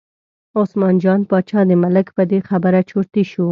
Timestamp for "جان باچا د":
1.03-1.71